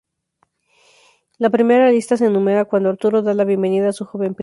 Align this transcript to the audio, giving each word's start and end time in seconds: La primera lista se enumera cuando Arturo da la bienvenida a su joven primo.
La 1.37 1.51
primera 1.51 1.91
lista 1.91 2.17
se 2.17 2.25
enumera 2.25 2.65
cuando 2.65 2.89
Arturo 2.89 3.21
da 3.21 3.35
la 3.35 3.43
bienvenida 3.43 3.89
a 3.89 3.93
su 3.93 4.03
joven 4.03 4.33
primo. 4.33 4.39